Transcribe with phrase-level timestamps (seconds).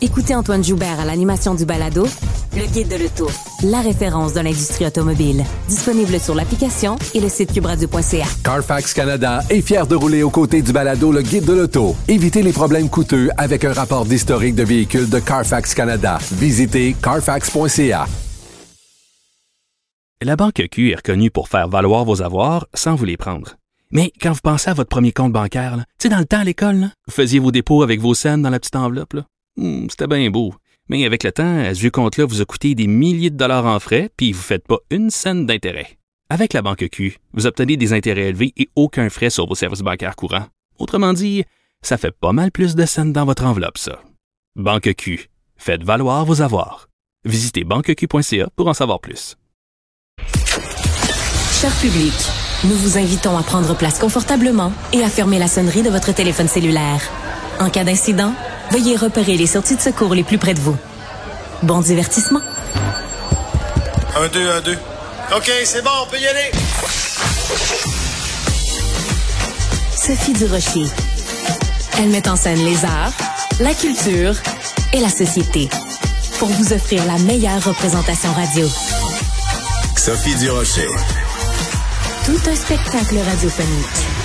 [0.00, 2.06] Écoutez Antoine Joubert à l'animation du balado
[2.54, 3.28] Le Guide de l'Auto,
[3.64, 5.42] la référence de l'industrie automobile.
[5.68, 8.26] Disponible sur l'application et le site cubradio.ca.
[8.44, 11.96] Carfax Canada est fier de rouler aux côtés du balado Le Guide de l'Auto.
[12.06, 16.18] Évitez les problèmes coûteux avec un rapport d'historique de véhicules de Carfax Canada.
[16.32, 18.06] Visitez carfax.ca.
[20.22, 23.56] La Banque Q est reconnue pour faire valoir vos avoirs sans vous les prendre.
[23.90, 26.44] Mais quand vous pensez à votre premier compte bancaire, tu sais, dans le temps à
[26.44, 29.14] l'école, là, vous faisiez vos dépôts avec vos scènes dans la petite enveloppe.
[29.14, 29.24] là.
[29.58, 30.54] Hmm, C'était bien beau.
[30.88, 33.78] Mais avec le temps, à ce compte-là vous a coûté des milliers de dollars en
[33.80, 35.98] frais, puis vous ne faites pas une scène d'intérêt.
[36.30, 39.80] Avec la Banque Q, vous obtenez des intérêts élevés et aucun frais sur vos services
[39.80, 40.46] bancaires courants.
[40.78, 41.44] Autrement dit,
[41.82, 44.00] ça fait pas mal plus de scènes dans votre enveloppe, ça.
[44.56, 45.28] Banque Q.
[45.56, 46.88] Faites valoir vos avoirs.
[47.24, 49.36] Visitez banqueq.ca pour en savoir plus.
[51.60, 52.14] Cher public,
[52.64, 56.46] nous vous invitons à prendre place confortablement et à fermer la sonnerie de votre téléphone
[56.46, 57.02] cellulaire.
[57.58, 58.32] En cas d'incident,
[58.70, 60.76] veuillez repérer les sorties de secours les plus près de vous.
[61.62, 62.40] Bon divertissement.
[64.16, 64.78] Un, deux, un, deux.
[65.36, 66.50] OK, c'est bon, on peut y aller.
[69.94, 70.86] Sophie Durocher.
[71.98, 73.12] Elle met en scène les arts,
[73.60, 74.34] la culture
[74.92, 75.68] et la société
[76.38, 78.66] pour vous offrir la meilleure représentation radio.
[79.96, 80.88] Sophie Durocher.
[82.24, 84.17] Tout un spectacle radiophonique.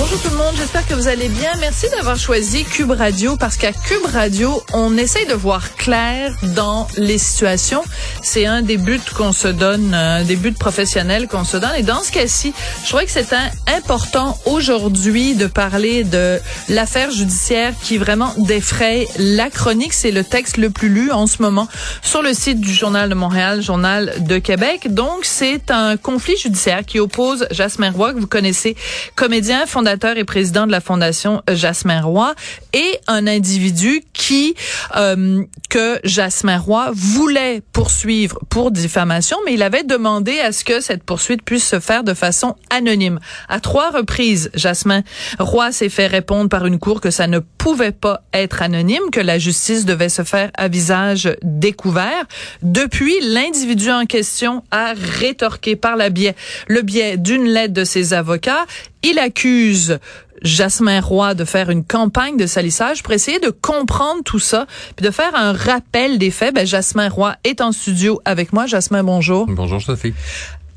[0.00, 1.50] Bonjour tout le monde, j'espère que vous allez bien.
[1.60, 6.88] Merci d'avoir choisi Cube Radio parce qu'à Cube Radio, on essaye de voir clair dans
[6.96, 7.82] les situations.
[8.22, 11.74] C'est un des buts qu'on se donne, un des buts professionnels qu'on se donne.
[11.76, 13.36] Et dans ce cas-ci, je trouvais que c'était
[13.76, 16.40] important aujourd'hui de parler de
[16.70, 19.92] l'affaire judiciaire qui vraiment défraye la chronique.
[19.92, 21.68] C'est le texte le plus lu en ce moment
[22.00, 24.94] sur le site du Journal de Montréal, Journal de Québec.
[24.94, 28.76] Donc, c'est un conflit judiciaire qui oppose Jasmin Roy, que vous connaissez,
[29.14, 32.34] comédien, fondateur et président de la Fondation Jasmin Roy,
[32.72, 34.54] et un individu qui,
[34.96, 40.80] euh, que Jasmin Roy voulait poursuivre pour diffamation, mais il avait demandé à ce que
[40.80, 43.18] cette poursuite puisse se faire de façon anonyme.
[43.48, 45.02] À trois reprises, Jasmin
[45.38, 49.20] Roy s'est fait répondre par une cour que ça ne pouvait pas être anonyme, que
[49.20, 52.24] la justice devait se faire à visage découvert.
[52.62, 56.34] Depuis, l'individu en question a rétorqué par la biais,
[56.68, 58.64] le biais d'une lettre de ses avocats.
[59.02, 59.98] Il accuse
[60.40, 64.66] Jasmin Roy de faire une campagne de salissage pour essayer de comprendre tout ça,
[64.96, 66.54] puis de faire un rappel des faits.
[66.54, 68.66] Ben, Jasmin Roy est en studio avec moi.
[68.68, 69.46] Jasmin, bonjour.
[69.46, 70.14] Bonjour Sophie.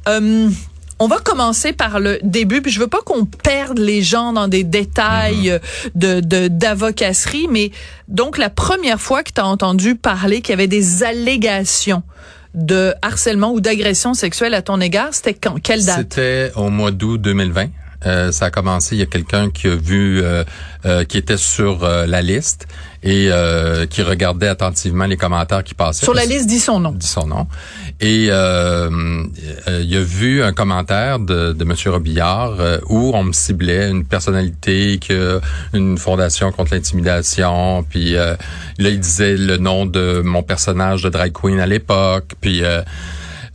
[0.09, 0.49] Euh,
[0.99, 4.47] on va commencer par le début, puis je veux pas qu'on perde les gens dans
[4.47, 5.59] des détails euh,
[5.95, 7.71] de de d'avocasserie, mais
[8.07, 12.03] donc la première fois que tu as entendu parler qu'il y avait des allégations
[12.53, 15.59] de harcèlement ou d'agression sexuelle à ton égard, c'était quand?
[15.61, 15.97] Quelle date?
[15.97, 17.67] C'était au mois d'août 2020.
[18.05, 20.43] Euh, ça a commencé, il y a quelqu'un qui a vu, euh,
[20.85, 22.67] euh, qui était sur la liste
[23.03, 26.05] et euh, qui regardait attentivement les commentaires qui passaient.
[26.05, 26.91] Sur la liste, dit son nom.
[26.91, 27.47] Dit son nom.
[27.99, 28.89] Et euh,
[29.67, 31.73] euh, il a vu un commentaire de, de M.
[31.93, 35.39] Robillard euh, où on me ciblait une personnalité qui a
[35.73, 37.83] une fondation contre l'intimidation.
[37.89, 38.35] Puis euh,
[38.77, 42.31] là, il disait le nom de mon personnage de drag queen à l'époque.
[42.39, 42.63] Puis...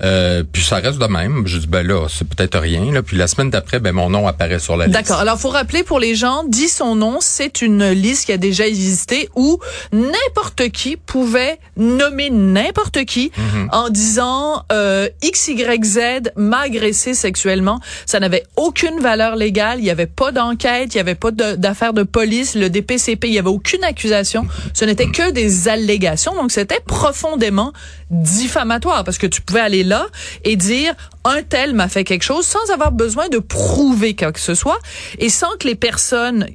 [0.04, 1.42] Euh, puis ça reste de même.
[1.46, 2.92] Je dis ben là, c'est peut-être rien.
[2.92, 3.02] Là.
[3.02, 4.96] Puis la semaine d'après, ben mon nom apparaît sur la liste.
[4.98, 5.18] D'accord.
[5.20, 8.66] Alors, faut rappeler pour les gens, dit son nom, c'est une liste qui a déjà
[8.66, 9.58] existé où
[9.92, 13.68] n'importe qui pouvait nommer n'importe qui Mhm.
[13.72, 15.98] en disant euh, X, Y, Z
[16.36, 17.80] m'a agressé sexuellement.
[18.06, 19.78] Ça n'avait aucune valeur légale.
[19.80, 20.94] Il n'y avait pas d'enquête.
[20.94, 22.54] Il n'y avait pas de- d'affaire de, police.
[22.54, 24.46] Le DPCP, il n'y avait aucune accusation.
[24.74, 26.34] Ce n'était que des allégations.
[26.34, 27.72] Donc, c'était profondément
[28.10, 30.06] diffamatoire parce que tu pouvais aller là
[30.44, 30.94] et dire
[31.24, 34.78] un tel m'a fait quelque chose sans avoir besoin de prouver quoi que ce soit
[35.18, 36.46] et sans que les personnes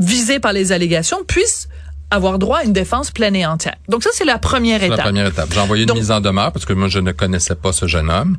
[0.00, 1.68] visées par les allégations puissent
[2.10, 3.74] avoir droit à une défense pleine et entière.
[3.88, 5.06] Donc ça, c'est la première C'est la étape.
[5.06, 5.48] première étape.
[5.52, 7.86] J'ai envoyé une Donc- mise en demeure parce que moi je ne connaissais pas ce
[7.86, 8.36] jeune homme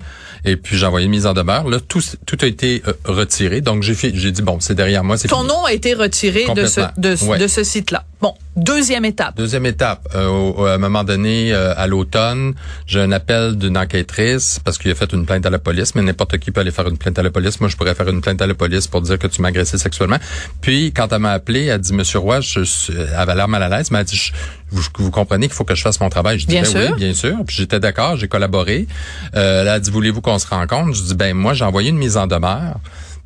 [0.48, 1.68] et puis j'ai envoyé une mise en demeure.
[1.70, 5.04] Là tout tout a été euh, retiré donc j'ai fait j'ai dit bon c'est derrière
[5.04, 5.48] moi Ton fini.
[5.50, 7.38] nom a été retiré de ce, de, ce- Ouais.
[7.38, 8.04] de ce site-là.
[8.20, 9.38] Bon, deuxième étape.
[9.38, 12.56] Deuxième étape, euh, au- à un moment donné, euh, à l'automne,
[12.88, 16.02] j'ai un appel d'une enquêtrice parce qu'il a fait une plainte à la police, mais
[16.02, 17.60] n'importe qui peut aller faire une plainte à la police.
[17.60, 19.78] Moi, je pourrais faire une plainte à la police pour dire que tu m'as agressé
[19.78, 20.18] sexuellement.
[20.62, 23.62] Puis, quand elle m'a appelé, elle dit, Monsieur Roy, je, suis- elle avait l'air mal
[23.62, 24.32] à l'aise, mais elle dit, Je-
[24.72, 26.40] vous, vous comprenez qu'il faut que je fasse mon travail.
[26.40, 26.90] Je dis, Bien ben sûr.
[26.92, 27.36] oui, bien sûr.
[27.46, 28.88] Puis j'étais d'accord, j'ai collaboré.
[29.36, 30.94] Euh, elle a dit, voulez-vous qu'on se rencontre?
[30.94, 32.80] Je dis, ben moi, j'ai envoyé une mise en demeure.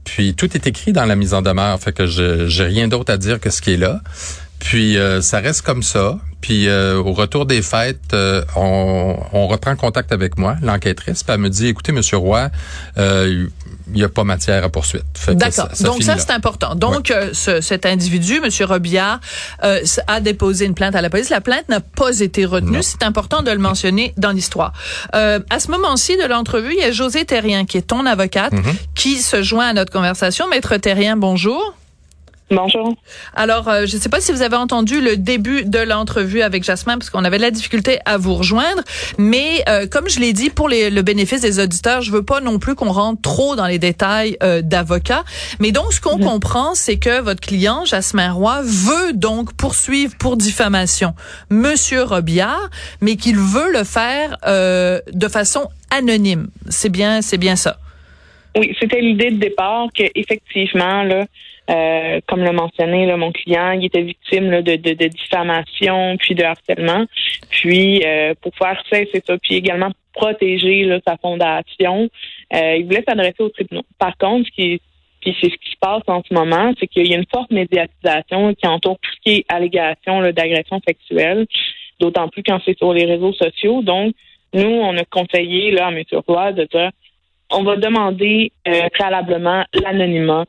[0.04, 3.14] Puis tout est écrit dans la mise en demeure, fait que je j'ai rien d'autre
[3.14, 4.02] à dire que ce qui est là.
[4.62, 6.20] Puis euh, ça reste comme ça.
[6.40, 11.34] Puis euh, au retour des fêtes, euh, on, on, reprend contact avec moi, l'enquêtrice, puis
[11.34, 12.50] elle me dit, écoutez, Monsieur Roy,
[12.98, 13.50] il
[13.94, 15.04] n'y a pas matière à poursuite.
[15.28, 15.70] D'accord.
[15.82, 16.76] Donc ça, c'est important.
[16.76, 19.20] Donc ce, cet individu, Monsieur Robillard,
[19.62, 21.30] a déposé une plainte à la police.
[21.30, 22.82] La plainte n'a pas été retenue.
[22.82, 24.74] C'est important de le mentionner dans l'histoire.
[25.14, 28.76] à ce moment-ci de l'entrevue, il y a José Terrien, qui est ton avocate, mm-hmm.
[28.96, 30.48] qui se joint à notre conversation.
[30.48, 31.76] Maître Terrien, bonjour.
[32.52, 32.94] Bonjour.
[33.34, 36.66] Alors, euh, je ne sais pas si vous avez entendu le début de l'entrevue avec
[36.66, 38.82] Jasmin, parce qu'on avait de la difficulté à vous rejoindre.
[39.18, 42.60] Mais euh, comme je l'ai dit, pour le bénéfice des auditeurs, je veux pas non
[42.60, 45.24] plus qu'on rentre trop dans les détails euh, d'avocat.
[45.60, 46.26] Mais donc, ce qu'on mhm.
[46.26, 51.14] comprend, c'est que votre client, Jasmin Roy, veut donc poursuivre pour diffamation
[51.50, 52.70] Monsieur Robillard,
[53.00, 56.48] mais qu'il veut le faire de façon anonyme.
[56.70, 57.78] C'est bien, c'est bien ça.
[58.58, 61.26] Oui, c'était l'idée de départ que effectivement là,
[61.70, 66.44] euh, comme le mentionné, là, mon client, il était victime de, de, diffamation puis de
[66.44, 67.06] harcèlement.
[67.50, 72.10] Puis euh, pour faire c'est ça, puis également protéger là, sa fondation,
[72.54, 73.84] euh, il voulait s'adresser au tribunal.
[74.00, 74.82] Par contre, ce qui
[75.22, 77.52] puis c'est ce qui se passe en ce moment, c'est qu'il y a une forte
[77.52, 81.46] médiatisation qui entoure tout ce qui est allégation d'agression sexuelle,
[82.00, 83.84] d'autant plus quand c'est sur les réseaux sociaux.
[83.84, 84.16] Donc,
[84.54, 86.04] nous, on a conseillé là, à M.
[86.28, 86.90] Roy de dire
[87.52, 90.46] on va demander euh, préalablement l'anonymat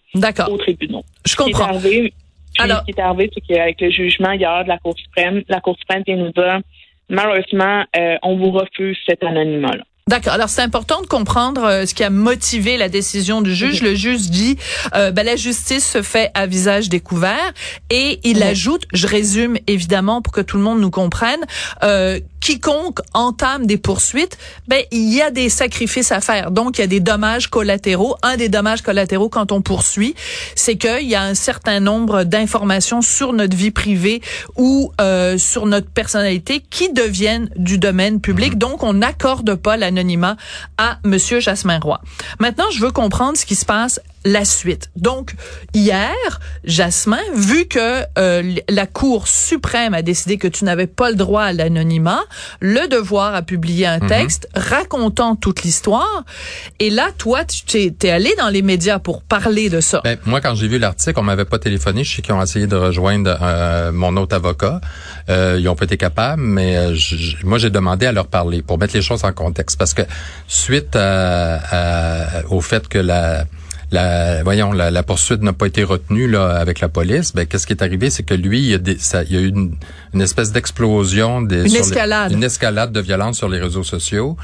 [0.49, 1.03] au tribunal.
[1.27, 1.75] Je comprends.
[1.75, 2.13] Ce qui est arrivé,
[2.59, 5.61] Alors, ce qui est arrivé, c'est qu'avec le jugement hier de la Cour suprême, la
[5.61, 6.61] Cour suprême vient nous dire
[7.09, 9.85] malheureusement, euh, on vous refuse cet anonymat-là.
[10.09, 10.33] D'accord.
[10.33, 13.83] Alors c'est important de comprendre euh, ce qui a motivé la décision du juge.
[13.83, 14.59] Le juge dit
[14.95, 17.53] euh, ben, la justice se fait à visage découvert
[17.89, 21.41] et il ajoute, je résume évidemment pour que tout le monde nous comprenne,
[21.85, 24.37] euh, quiconque entame des poursuites,
[24.67, 26.50] ben il y a des sacrifices à faire.
[26.50, 28.17] Donc il y a des dommages collatéraux.
[28.23, 30.15] Un des dommages collatéraux quand on poursuit,
[30.56, 34.21] c'est qu'il y a un certain nombre d'informations sur notre vie privée
[34.56, 38.59] ou euh, sur notre personnalité qui deviennent du domaine public.
[38.59, 40.37] Donc on n'accorde pas la anonymat
[40.79, 42.00] à Monsieur Jasmin Roy.
[42.41, 44.91] Maintenant, je veux comprendre ce qui se passe la suite.
[44.97, 45.35] Donc,
[45.75, 46.13] hier,
[46.65, 51.43] Jasmin, vu que euh, la Cour suprême a décidé que tu n'avais pas le droit
[51.43, 52.23] à l'anonymat,
[52.61, 54.09] le devoir a publié un mhm.
[54.09, 56.25] texte racontant toute l'histoire.
[56.79, 60.01] Et là, toi, tu es, allé dans les médias pour parler de ça.
[60.05, 62.05] Ben, moi, quand j'ai vu l'article, on m'avait pas téléphoné.
[62.05, 64.81] Je sais qu'ils ont essayé de rejoindre euh, mon autre avocat.
[65.29, 66.97] Euh, ils ont pas été capables, mais euh,
[67.45, 69.79] moi, j'ai demandé à leur parler pour mettre les choses en contexte.
[69.79, 70.03] Parce que
[70.47, 70.97] suite
[72.51, 73.45] au fait que la
[73.93, 77.75] la, voyons, la, poursuite n'a pas été retenue là avec la police, ben qu'est-ce qui
[77.75, 79.77] est arrivé, c'est que lui, il y a, des, ça, il y a eu une,
[80.15, 84.37] une espèce d'explosion, des, une escalade, une escalade de violence sur les réseaux sociaux.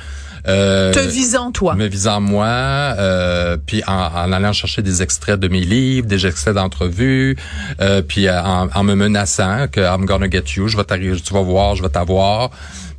[0.47, 1.75] Euh, Te visant toi.
[1.75, 6.27] Me visant moi, euh, puis en, en, allant chercher des extraits de mes livres, des
[6.27, 7.37] extraits d'entrevues,
[7.81, 11.35] euh, puis en, en, me menaçant que I'm gonna get you, je vais t'arriver, tu
[11.35, 12.50] vas voir, je vais t'avoir.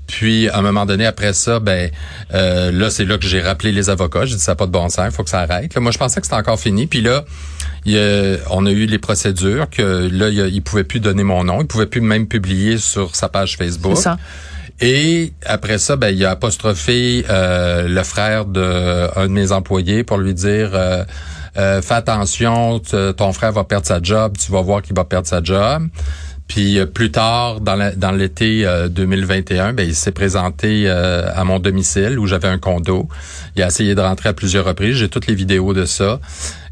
[0.09, 1.91] Puis à un moment donné, après ça, ben
[2.33, 4.25] euh, là, c'est là que j'ai rappelé les avocats.
[4.25, 5.77] J'ai dit ça n'a pas de bon sens, il faut que ça arrête.
[5.77, 6.87] moi, je pensais que c'était encore fini.
[6.87, 7.25] Puis là,
[8.49, 11.67] on a eu les procédures que là, il, il pouvait plus donner mon nom, il
[11.67, 13.97] pouvait plus même publier sur sa page Facebook.
[13.97, 14.17] Ça.
[14.81, 20.03] Et après ça, ben, il a apostrophé euh, le frère de un de mes employés
[20.03, 21.03] pour lui dire euh,
[21.81, 25.43] fais attention, ton frère va perdre sa job, tu vas voir qu'il va perdre sa
[25.43, 25.87] job.
[26.49, 31.59] Puis euh, plus tard, dans l'été 2021, euh, ben, il s'est présenté euh, à mon
[31.59, 33.07] domicile où j'avais un condo.
[33.55, 34.97] Il a essayé de rentrer à plusieurs reprises.
[34.97, 36.19] J'ai toutes les vidéos de ça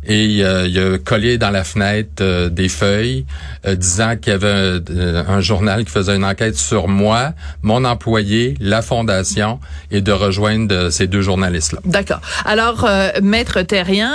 [0.08, 3.26] et il a collé dans la fenêtre euh, des feuilles
[3.66, 7.84] euh, disant qu'il y avait euh, un, journal qui faisait une enquête sur moi, mon
[7.84, 9.60] employé, la fondation
[9.92, 11.80] et de rejoindre ces deux journalistes-là.
[11.86, 12.22] D'accord.
[12.46, 12.90] Alors,
[13.22, 14.14] maître Terrien,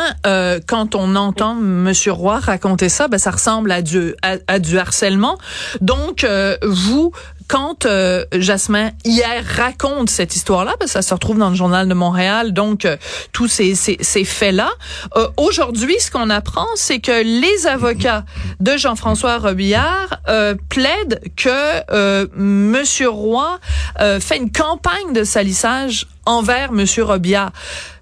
[0.67, 5.39] quand on entend Monsieur Roy raconter ça, ben, ça ressemble à du, à du harcèlement.
[5.81, 6.27] Donc,
[6.63, 7.13] vous,
[7.53, 11.87] quand euh, Jasmin hier raconte cette histoire-là, parce que ça se retrouve dans le journal
[11.87, 12.97] de Montréal, donc euh,
[13.33, 14.71] tous ces, ces, ces faits-là.
[15.17, 18.25] Euh, aujourd'hui, ce qu'on apprend, c'est que les avocats
[18.61, 20.23] de Jean-François Robillard
[20.71, 23.59] plaident que Monsieur Roy
[23.99, 27.53] fait une campagne de salissage envers Monsieur Robillard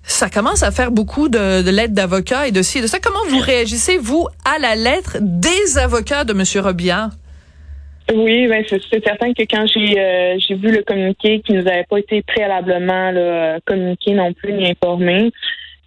[0.03, 2.99] ça commence à faire beaucoup de, de lettres d'avocats et de ci et de ça.
[2.99, 7.11] Comment vous réagissez, vous, à la lettre des avocats de Monsieur Robillard?
[8.13, 11.85] Oui, ben c'est certain que quand j'ai euh, j'ai vu le communiqué qui nous avait
[11.85, 15.31] pas été préalablement là, communiqué non plus ni informé,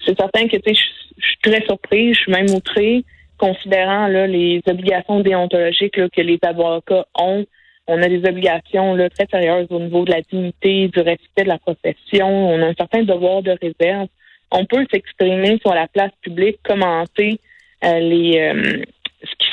[0.06, 3.04] c'est certain que je suis très surprise, je suis même outrée,
[3.38, 7.46] considérant là, les obligations déontologiques là, que les avocats ont.
[7.88, 11.50] On a des obligations là, très sérieuses au niveau de la dignité, du respect de
[11.50, 12.28] la profession.
[12.28, 14.08] On a un certain devoir de réserve.
[14.50, 17.42] On peut s'exprimer sur la place publique, commenter
[17.84, 18.82] euh, les euh,
[19.24, 19.53] ce qui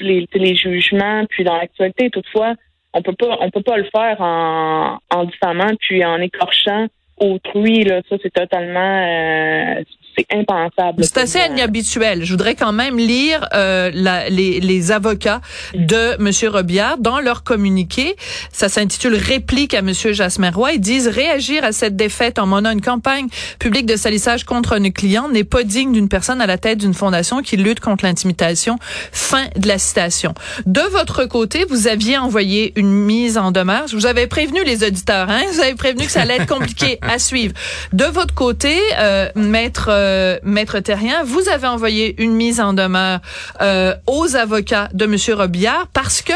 [0.00, 2.54] les jugements, puis dans l'actualité, toutefois,
[2.94, 6.86] on peut pas on peut pas le faire en, en diffamant puis en écorchant
[7.18, 8.00] autrui là.
[8.08, 9.82] Ça c'est totalement euh,
[10.16, 11.04] c'est impensable.
[11.04, 12.24] C'est assez inhabituel.
[12.24, 15.40] Je voudrais quand même lire euh, la, les, les, avocats
[15.74, 18.16] de Monsieur Robillard dans leur communiqué.
[18.52, 20.74] Ça s'intitule Réplique à Monsieur Jasmeroy.
[20.74, 23.28] Ils disent réagir à cette défaite en menant une campagne
[23.58, 26.94] publique de salissage contre un client n'est pas digne d'une personne à la tête d'une
[26.94, 28.78] fondation qui lutte contre l'intimidation.
[29.12, 30.34] Fin de la citation.
[30.66, 33.84] De votre côté, vous aviez envoyé une mise en demeure.
[33.92, 35.30] Vous avez prévenu les auditeurs.
[35.30, 35.42] Hein?
[35.52, 37.54] Vous avez prévenu que ça allait être compliqué à suivre.
[37.92, 43.20] De votre côté, euh, maître euh, Maître Terrien, vous avez envoyé une mise en demeure
[43.60, 46.32] euh, aux avocats de Monsieur Robillard parce que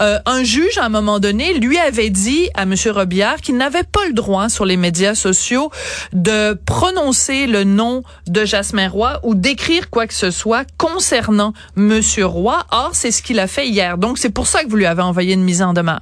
[0.00, 3.84] euh, un juge, à un moment donné, lui avait dit à Monsieur Robillard qu'il n'avait
[3.84, 5.70] pas le droit sur les médias sociaux
[6.12, 12.26] de prononcer le nom de Jasmin Roy ou d'écrire quoi que ce soit concernant Monsieur
[12.26, 12.64] Roy.
[12.70, 13.98] Or, c'est ce qu'il a fait hier.
[13.98, 16.00] Donc, c'est pour ça que vous lui avez envoyé une mise en demeure.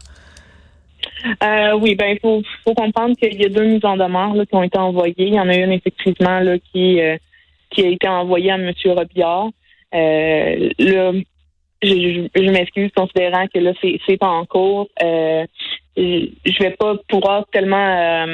[1.42, 4.46] Euh, oui, ben il faut, faut comprendre qu'il y a deux mises en demeure là,
[4.46, 5.14] qui ont été envoyées.
[5.18, 7.16] Il y en a une effectivement là, qui, euh,
[7.70, 8.72] qui a été envoyée à M.
[8.86, 9.48] Robillard.
[9.94, 11.12] Euh, là,
[11.82, 14.88] je, je, m'excuse considérant que là, c'est, pas en cours.
[15.02, 15.44] Euh,
[15.96, 18.26] je vais pas pouvoir tellement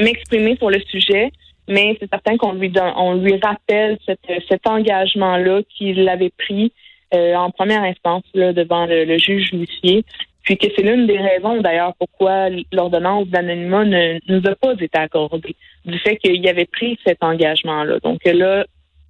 [0.00, 1.32] m'exprimer sur le sujet,
[1.66, 6.72] mais c'est certain qu'on lui donne, on lui rappelle cet, cet engagement-là qu'il avait pris
[7.14, 10.04] euh, en première instance là, devant le, le juge huissier
[10.42, 14.98] puis que c'est l'une des raisons d'ailleurs pourquoi l'ordonnance d'anonymat ne nous a pas été
[14.98, 17.98] accordée, du fait qu'il avait pris cet engagement-là.
[18.00, 18.64] Donc là,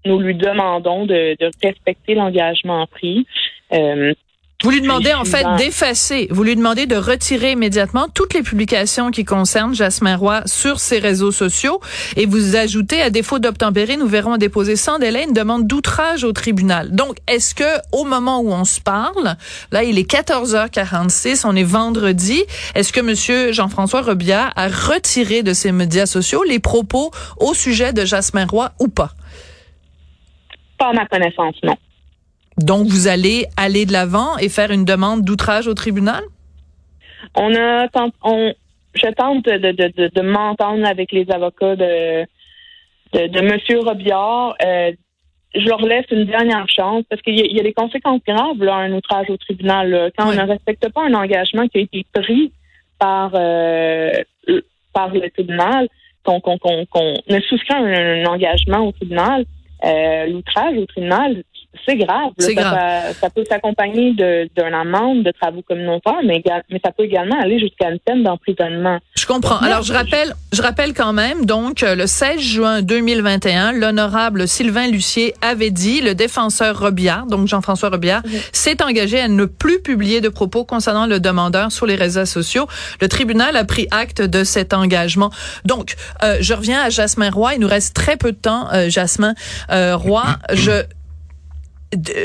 [0.05, 3.27] nous lui demandons de, de respecter l'engagement pris.
[3.73, 4.15] Euh,
[4.65, 9.13] vous lui demandez en fait d'effacer, vous lui demandez de retirer immédiatement toutes les publications
[9.13, 11.81] qui concernent Jasmin Roy sur ses réseaux sociaux
[12.17, 16.33] et vous ajoutez à défaut d'obtempérer, nous verrons déposer sans délai une demande d'outrage au
[16.33, 16.91] tribunal.
[16.91, 19.37] Donc est-ce que au moment où on se parle,
[19.71, 22.43] là il est 14h46, on est vendredi,
[22.75, 27.93] est-ce que monsieur Jean-François Robillard a retiré de ses médias sociaux les propos au sujet
[27.93, 29.13] de Jasmin Roy ou pas?
[30.79, 31.77] Pas à ma connaissance, non.
[32.59, 36.23] Donc, vous allez aller de l'avant et faire une demande d'outrage au tribunal?
[37.35, 37.87] On a,
[38.23, 38.53] on,
[38.95, 42.23] je tente de, de, de, de m'entendre avec les avocats de,
[43.13, 43.81] de, de M.
[43.85, 44.57] Robillard.
[44.65, 44.93] Euh,
[45.55, 48.77] je leur laisse une dernière chance parce qu'il y, y, a des conséquences graves, là,
[48.77, 50.13] un outrage au tribunal.
[50.17, 52.53] Quand on ne respecte pas un engagement qui a été pris
[52.99, 54.13] par, euh,
[54.93, 55.89] par le tribunal,
[56.25, 59.45] qu'on qu qu'on ne souscrit un, un, engagement au tribunal,
[59.85, 61.43] euh, l'outrage au tribunal,
[61.87, 62.31] c'est grave.
[62.39, 62.75] C'est grave.
[62.75, 67.59] Ça, ça, peut s'accompagner d'une amende de travaux communautaires, mais, mais ça peut également aller
[67.59, 68.99] jusqu'à une peine d'emprisonnement.
[69.17, 69.59] Je comprends.
[69.59, 75.35] Alors, je rappelle, je rappelle quand même, donc, le 16 juin 2021, l'honorable Sylvain Lucier
[75.43, 78.23] avait dit, le défenseur Robillard, donc Jean-François Robillard,
[78.53, 82.67] s'est engagé à ne plus publier de propos concernant le demandeur sur les réseaux sociaux.
[83.01, 85.31] Le tribunal a pris acte de cet engagement.
[85.65, 87.55] Donc, euh, je reviens à Jasmin Roy.
[87.55, 89.35] Il nous reste très peu de temps, euh, Jasmin
[89.71, 90.25] euh, Roy.
[90.53, 90.83] Je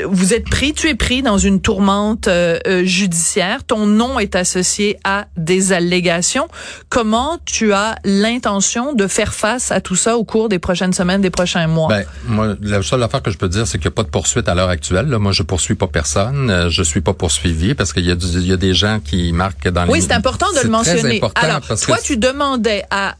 [0.06, 3.64] vous êtes pris, tu es pris dans une tourmente euh, euh, judiciaire.
[3.64, 6.48] Ton nom est associé à des allégations.
[6.90, 11.22] Comment tu as l'intention de faire face à tout ça au cours des prochaines semaines,
[11.22, 11.88] des prochains mois?
[11.88, 14.08] Ben moi, la seule affaire que je peux dire, c'est qu'il n'y a pas de
[14.08, 15.08] poursuite à l'heure actuelle.
[15.08, 15.18] Là.
[15.18, 16.50] Moi, je poursuis pas personne.
[16.50, 19.32] Euh, je suis pas poursuivi parce qu'il y a, il y a des gens qui
[19.32, 19.90] marquent dans les.
[19.90, 21.22] Oui, c'est important de le mentionner.
[21.36, 23.14] Alors, toi, tu demandais à,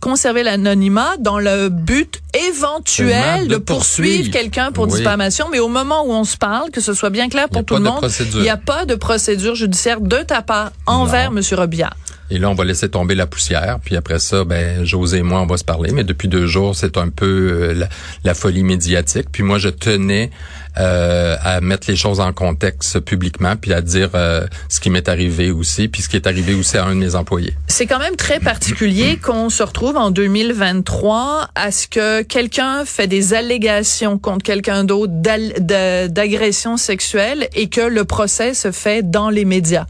[0.00, 4.98] conserver l'anonymat dans le but éventuel de, de poursuivre quelqu'un pour oui.
[4.98, 7.74] diffamation, mais au moment où on se parle, que ce soit bien clair pour tout
[7.74, 11.40] le monde, il n'y a pas de procédure judiciaire de ta part envers M.
[11.52, 11.94] Robillard.
[12.30, 13.78] Et là, on va laisser tomber la poussière.
[13.84, 15.92] Puis après ça, ben, José et moi, on va se parler.
[15.92, 17.88] Mais depuis deux jours, c'est un peu euh, la,
[18.24, 19.26] la, folie médiatique.
[19.32, 20.30] Puis moi, je tenais
[20.78, 25.08] euh, à mettre les choses en contexte publiquement, puis à dire euh, ce qui m'est
[25.08, 27.54] arrivé aussi, puis ce qui est arrivé aussi à un de mes employés.
[27.66, 33.08] C'est quand même très particulier qu'on se retrouve en 2023 à ce que quelqu'un fait
[33.08, 39.44] des allégations contre quelqu'un d'autre d'agression sexuelle et que le procès se fait dans les
[39.44, 39.86] médias.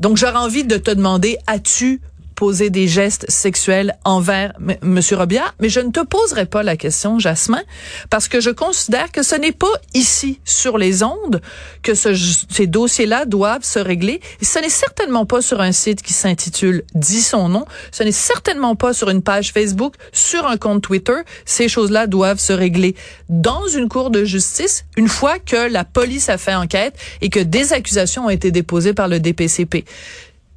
[0.00, 2.00] Donc, j'aurais envie de te demander, as-tu
[2.36, 5.00] posé des gestes sexuels envers M.
[5.12, 7.62] Robillard, mais je ne te poserai pas la question, Jasmin,
[8.10, 11.40] parce que je considère que ce n'est pas ici, sur les ondes,
[11.82, 14.20] que ce, ces dossiers-là doivent se régler.
[14.40, 17.64] Et ce n'est certainement pas sur un site qui s'intitule «Dis son nom».
[17.90, 21.16] Ce n'est certainement pas sur une page Facebook, sur un compte Twitter.
[21.46, 22.94] Ces choses-là doivent se régler
[23.28, 27.40] dans une cour de justice une fois que la police a fait enquête et que
[27.40, 29.84] des accusations ont été déposées par le DPCP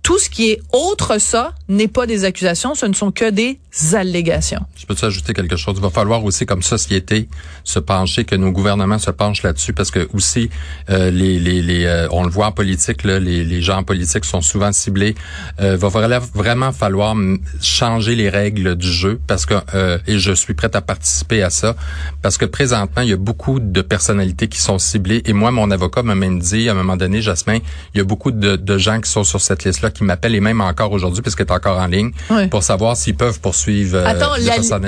[0.04, 3.60] tout ce qui est autre ça n'est pas des accusations, ce ne sont que des
[3.94, 4.62] allégations.
[4.76, 5.76] Je peux te ajouter quelque chose?
[5.78, 7.30] Il va falloir aussi, comme société,
[7.64, 10.50] se pencher, que nos gouvernements se penchent là-dessus, parce que aussi,
[10.90, 13.84] euh, les, les, les euh, on le voit en politique, là, les, les gens en
[13.84, 15.16] politique sont souvent ciblés.
[15.60, 15.90] Euh, va
[16.34, 17.16] vraiment falloir
[17.62, 21.50] changer les règles du jeu, parce que euh, et je suis prête à participer à
[21.50, 21.76] ça,
[22.22, 25.22] parce que présentement, il y a beaucoup de personnalités qui sont ciblées.
[25.26, 27.60] Et moi, mon avocat m'a même dit, à un moment donné, Jasmin,
[27.94, 30.40] il y a beaucoup de, de gens qui sont sur cette liste-là qui m'appellent, et
[30.40, 32.12] même encore aujourd'hui, puisqu'elle est encore en ligne,
[32.52, 34.34] pour savoir s'ils peuvent poursuivre euh, Attends,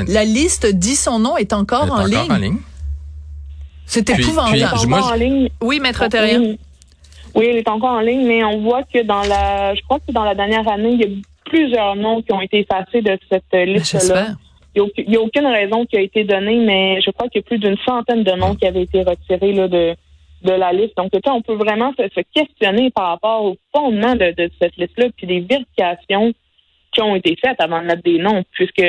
[0.08, 2.58] la, liste dit son nom est encore, en, ligne?
[3.86, 4.93] C'est épouvantable.
[4.93, 5.50] en ligne.
[5.62, 6.55] Oui, maître Terrien.
[7.34, 7.48] Oui.
[7.50, 10.24] elle est encore en ligne, mais on voit que dans la, je crois que dans
[10.24, 11.08] la dernière année, il y a
[11.46, 14.29] plusieurs noms qui ont été effacés de cette ben, liste-là.
[14.75, 17.48] Il n'y a, aucune raison qui a été donnée, mais je crois qu'il y a
[17.48, 19.96] plus d'une centaine de noms qui avaient été retirés là, de,
[20.43, 20.95] de la liste.
[20.98, 25.27] Donc, on peut vraiment se, questionner par rapport au fondement de, de cette liste-là, puis
[25.27, 26.33] des vérifications
[26.91, 28.83] qui ont été faites avant de mettre des noms, puisque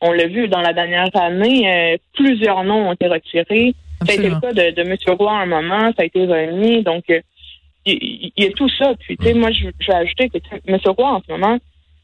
[0.00, 3.74] on l'a vu dans la dernière année, euh, plusieurs noms ont été retirés.
[4.04, 4.96] Ça a été le cas de, de M.
[5.16, 6.82] Roy à un moment, ça a été remis.
[6.82, 7.20] Donc, euh,
[7.86, 8.94] il y, a tout ça.
[8.98, 10.78] Puis, tu sais, moi, je, je vais ajouter que M.
[10.86, 11.58] Roy, en ce moment,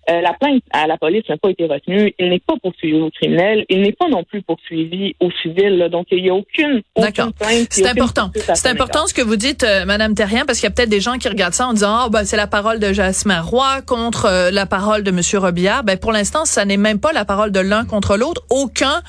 [0.09, 2.15] euh, la plainte à la police n'a pas été retenue.
[2.19, 3.65] Il n'est pas poursuivi au criminel.
[3.69, 5.89] Il n'est pas non plus poursuivi au civil.
[5.93, 7.69] Donc, il n'y a aucune, aucune plainte.
[7.71, 8.31] C'est important.
[8.55, 11.01] C'est important ce que vous dites, euh, Madame Terrien, parce qu'il y a peut-être des
[11.01, 14.25] gens qui regardent ça en disant, oh, ben, c'est la parole de Jasmin Roy contre
[14.27, 15.85] euh, la parole de Monsieur Robillard.
[15.85, 18.43] Ben, pour l'instant, ça n'est même pas la parole de l'un contre l'autre.
[18.51, 19.03] Aucun,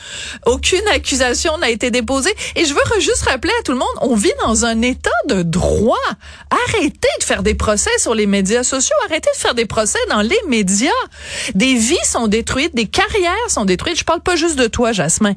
[0.45, 2.33] aucune accusation n'a été déposée.
[2.55, 5.41] Et je veux juste rappeler à tout le monde, on vit dans un état de
[5.41, 5.97] droit.
[6.67, 8.95] Arrêtez de faire des procès sur les médias sociaux.
[9.05, 10.80] Arrêtez de faire des procès dans les médias.
[11.55, 13.99] Des vies sont détruites, des carrières sont détruites.
[13.99, 15.33] Je parle pas juste de toi, Jasmin.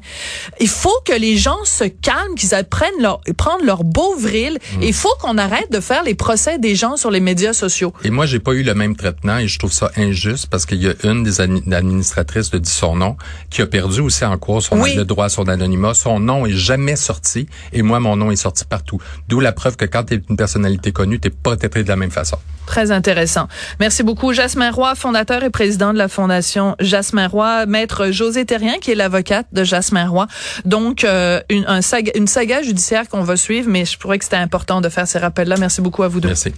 [0.59, 4.57] Il faut que les gens se calment, qu'ils apprennent leur, prendre leur beau vril.
[4.77, 4.83] Mm.
[4.83, 7.93] Il faut qu'on arrête de faire les procès des gens sur les médias sociaux.
[8.03, 10.81] Et moi, j'ai pas eu le même traitement et je trouve ça injuste parce qu'il
[10.81, 13.17] y a une des administratrices de dit son nom
[13.49, 15.93] qui a perdu aussi en cours son le droit à son anonymat.
[15.93, 18.99] Son nom est jamais sorti et moi, mon nom est sorti partout.
[19.27, 21.95] D'où la preuve que quand tu es une personnalité connue, t'es pas traité de la
[21.95, 22.37] même façon.
[22.65, 23.47] Très intéressant.
[23.79, 24.95] Merci beaucoup, Jasmin Roy,
[25.43, 30.07] et président de la Fondation Jasmin Roy, maître José Terrien, qui est l'avocate de Jasmin
[30.07, 30.27] Roy.
[30.65, 34.23] Donc, euh, une, un saga, une saga judiciaire qu'on va suivre, mais je trouvais que
[34.23, 35.57] c'était important de faire ces rappels-là.
[35.59, 36.29] Merci beaucoup à vous deux.
[36.29, 36.53] Merci.